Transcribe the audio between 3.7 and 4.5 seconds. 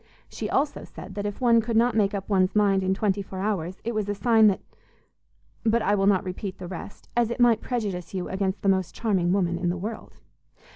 it was a sign